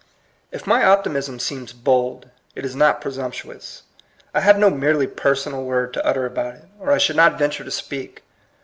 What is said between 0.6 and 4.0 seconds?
my optimism seems bold, it is not presumptuous.